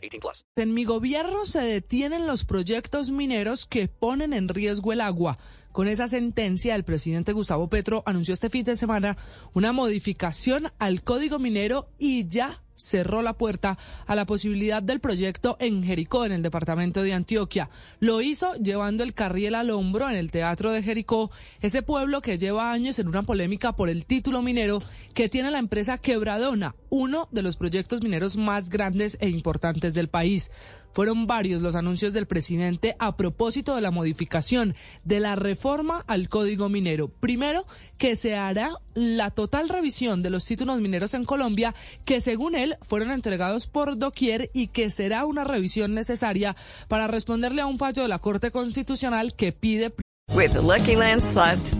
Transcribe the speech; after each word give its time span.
18 0.00 0.20
plus. 0.20 0.44
En 0.56 0.74
mi 0.74 0.84
gobierno 0.84 1.44
se 1.44 1.60
detienen 1.60 2.26
los 2.26 2.44
proyectos 2.44 3.10
mineros 3.10 3.66
que 3.66 3.88
ponen 3.88 4.32
en 4.32 4.48
riesgo 4.48 4.92
el 4.92 5.00
agua. 5.00 5.38
Con 5.72 5.86
esa 5.86 6.08
sentencia, 6.08 6.74
el 6.74 6.84
presidente 6.84 7.32
Gustavo 7.32 7.68
Petro 7.68 8.02
anunció 8.04 8.34
este 8.34 8.50
fin 8.50 8.64
de 8.64 8.74
semana 8.74 9.16
una 9.54 9.72
modificación 9.72 10.72
al 10.78 11.02
código 11.02 11.38
minero 11.38 11.88
y 11.98 12.26
ya 12.26 12.60
cerró 12.80 13.22
la 13.22 13.34
puerta 13.34 13.78
a 14.06 14.14
la 14.16 14.26
posibilidad 14.26 14.82
del 14.82 15.00
proyecto 15.00 15.56
en 15.60 15.84
Jericó, 15.84 16.24
en 16.24 16.32
el 16.32 16.42
departamento 16.42 17.02
de 17.02 17.12
Antioquia. 17.12 17.70
Lo 18.00 18.20
hizo 18.20 18.54
llevando 18.54 19.04
el 19.04 19.14
carriel 19.14 19.54
al 19.54 19.70
hombro 19.70 20.08
en 20.08 20.16
el 20.16 20.30
Teatro 20.30 20.72
de 20.72 20.82
Jericó, 20.82 21.30
ese 21.60 21.82
pueblo 21.82 22.22
que 22.22 22.38
lleva 22.38 22.72
años 22.72 22.98
en 22.98 23.08
una 23.08 23.22
polémica 23.22 23.76
por 23.76 23.88
el 23.90 24.06
título 24.06 24.42
minero 24.42 24.82
que 25.14 25.28
tiene 25.28 25.50
la 25.50 25.58
empresa 25.58 25.98
Quebradona, 25.98 26.74
uno 26.88 27.28
de 27.30 27.42
los 27.42 27.56
proyectos 27.56 28.02
mineros 28.02 28.36
más 28.36 28.70
grandes 28.70 29.18
e 29.20 29.28
importantes 29.28 29.94
del 29.94 30.08
país. 30.08 30.50
Fueron 30.92 31.26
varios 31.26 31.62
los 31.62 31.74
anuncios 31.74 32.12
del 32.12 32.26
presidente 32.26 32.96
a 32.98 33.16
propósito 33.16 33.74
de 33.74 33.80
la 33.80 33.90
modificación 33.90 34.74
de 35.04 35.20
la 35.20 35.36
reforma 35.36 36.04
al 36.06 36.28
Código 36.28 36.68
Minero. 36.68 37.08
Primero, 37.08 37.66
que 37.98 38.16
se 38.16 38.36
hará 38.36 38.70
la 38.94 39.30
total 39.30 39.68
revisión 39.68 40.22
de 40.22 40.30
los 40.30 40.44
títulos 40.44 40.80
mineros 40.80 41.14
en 41.14 41.24
Colombia, 41.24 41.74
que 42.04 42.20
según 42.20 42.54
él 42.54 42.76
fueron 42.82 43.10
entregados 43.10 43.66
por 43.66 43.98
doquier 43.98 44.50
y 44.52 44.68
que 44.68 44.90
será 44.90 45.26
una 45.26 45.44
revisión 45.44 45.94
necesaria 45.94 46.56
para 46.88 47.06
responderle 47.06 47.62
a 47.62 47.66
un 47.66 47.78
fallo 47.78 48.02
de 48.02 48.08
la 48.08 48.18
Corte 48.18 48.50
Constitucional 48.50 49.34
que 49.34 49.52
pide. 49.52 49.92
With 50.32 50.54
Lucky 50.54 50.94
Land 50.94 51.22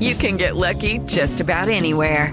you 0.01 0.17
can 0.17 0.37
get 0.37 0.57
lucky 0.57 1.01
just 1.07 1.41
about 1.41 1.69
anywhere. 1.69 2.33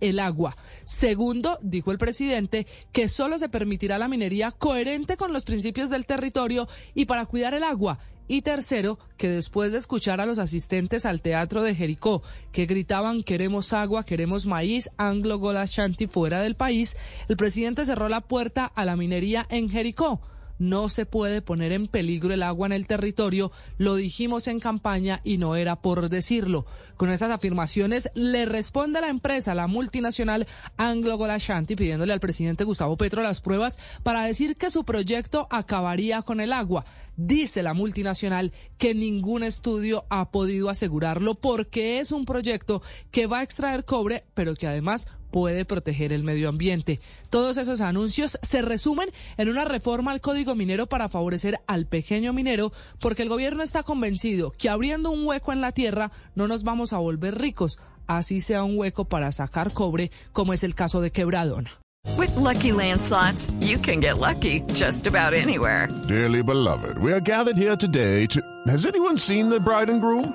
El 0.00 0.18
agua. 0.18 0.56
Segundo, 0.84 1.58
dijo 1.62 1.92
el 1.92 1.98
presidente, 1.98 2.66
que 2.92 3.08
solo 3.08 3.38
se 3.38 3.48
permitirá 3.48 3.98
la 3.98 4.08
minería 4.08 4.50
coherente 4.50 5.16
con 5.16 5.32
los 5.32 5.44
principios 5.44 5.90
del 5.90 6.06
territorio 6.06 6.68
y 6.94 7.04
para 7.04 7.26
cuidar 7.26 7.54
el 7.54 7.64
agua. 7.64 7.98
Y 8.28 8.42
tercero, 8.42 8.98
que 9.16 9.28
después 9.28 9.72
de 9.72 9.78
escuchar 9.78 10.20
a 10.20 10.26
los 10.26 10.38
asistentes 10.38 11.04
al 11.04 11.20
teatro 11.20 11.64
de 11.64 11.74
Jericó, 11.74 12.22
que 12.52 12.66
gritaban 12.66 13.24
queremos 13.24 13.72
agua, 13.72 14.04
queremos 14.04 14.46
maíz, 14.46 14.88
anglo 14.98 15.38
gola 15.38 15.64
shanti 15.66 16.06
fuera 16.06 16.40
del 16.40 16.54
país, 16.54 16.96
el 17.28 17.36
presidente 17.36 17.84
cerró 17.84 18.08
la 18.08 18.20
puerta 18.20 18.66
a 18.66 18.84
la 18.84 18.94
minería 18.94 19.46
en 19.50 19.68
Jericó 19.68 20.20
no 20.60 20.88
se 20.88 21.06
puede 21.06 21.42
poner 21.42 21.72
en 21.72 21.88
peligro 21.88 22.32
el 22.32 22.44
agua 22.44 22.66
en 22.66 22.72
el 22.72 22.86
territorio, 22.86 23.50
lo 23.78 23.96
dijimos 23.96 24.46
en 24.46 24.60
campaña 24.60 25.20
y 25.24 25.38
no 25.38 25.56
era 25.56 25.82
por 25.82 26.08
decirlo. 26.08 26.66
Con 26.96 27.10
esas 27.10 27.30
afirmaciones 27.30 28.10
le 28.14 28.44
responde 28.44 29.00
la 29.00 29.08
empresa, 29.08 29.54
la 29.54 29.66
multinacional 29.66 30.46
Anglo 30.76 31.16
Gold 31.16 31.32
Ashanti, 31.32 31.74
pidiéndole 31.74 32.12
al 32.12 32.20
presidente 32.20 32.64
Gustavo 32.64 32.96
Petro 32.98 33.22
las 33.22 33.40
pruebas 33.40 33.78
para 34.02 34.22
decir 34.22 34.54
que 34.54 34.70
su 34.70 34.84
proyecto 34.84 35.48
acabaría 35.50 36.22
con 36.22 36.40
el 36.40 36.52
agua. 36.52 36.84
Dice 37.16 37.62
la 37.62 37.74
multinacional 37.74 38.52
que 38.76 38.94
ningún 38.94 39.42
estudio 39.42 40.04
ha 40.10 40.30
podido 40.30 40.68
asegurarlo 40.68 41.34
porque 41.34 42.00
es 42.00 42.12
un 42.12 42.26
proyecto 42.26 42.82
que 43.10 43.26
va 43.26 43.38
a 43.38 43.42
extraer 43.42 43.86
cobre, 43.86 44.24
pero 44.34 44.54
que 44.54 44.66
además 44.66 45.08
puede 45.30 45.64
proteger 45.64 46.12
el 46.12 46.24
medio 46.24 46.48
ambiente. 46.48 47.00
Todos 47.30 47.56
esos 47.56 47.80
anuncios 47.80 48.38
se 48.42 48.62
resumen 48.62 49.10
en 49.36 49.48
una 49.48 49.64
reforma 49.64 50.12
al 50.12 50.20
Código 50.20 50.54
Minero 50.54 50.86
para 50.86 51.08
favorecer 51.08 51.58
al 51.66 51.86
pequeño 51.86 52.32
minero, 52.32 52.72
porque 52.98 53.22
el 53.22 53.28
gobierno 53.28 53.62
está 53.62 53.82
convencido 53.82 54.52
que 54.52 54.68
abriendo 54.68 55.10
un 55.10 55.26
hueco 55.26 55.52
en 55.52 55.60
la 55.60 55.72
tierra 55.72 56.12
no 56.34 56.48
nos 56.48 56.64
vamos 56.64 56.92
a 56.92 56.98
volver 56.98 57.38
ricos, 57.38 57.78
así 58.06 58.40
sea 58.40 58.64
un 58.64 58.76
hueco 58.76 59.06
para 59.06 59.32
sacar 59.32 59.72
cobre, 59.72 60.10
como 60.32 60.52
es 60.52 60.64
el 60.64 60.74
caso 60.74 61.00
de 61.00 61.10
Quebradona. 61.10 61.80
With 62.16 62.34
lucky 62.36 62.72
landslots, 62.72 63.52
you 63.60 63.78
can 63.78 64.00
get 64.00 64.18
lucky 64.18 64.62
just 64.74 65.06
about 65.06 65.34
anywhere. 65.34 65.88
Dearly 66.08 66.42
beloved, 66.42 66.98
we 66.98 67.12
are 67.12 67.20
gathered 67.20 67.56
here 67.56 67.76
today 67.76 68.26
to. 68.28 68.40
Has 68.66 68.86
anyone 68.86 69.18
seen 69.18 69.50
the 69.50 69.60
bride 69.60 69.90
and 69.90 70.00
groom? 70.00 70.34